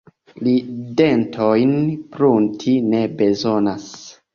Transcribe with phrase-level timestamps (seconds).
[0.47, 0.53] Li
[1.01, 1.77] dentojn
[2.19, 3.91] prunti ne bezonas.